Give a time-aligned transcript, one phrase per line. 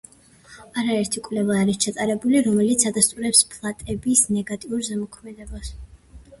[0.83, 5.75] არაერთი კვლევა არის ჩატარებული, რომელიც ადასტურებს ფტალატების ნეგატიურ ზემოქმედებას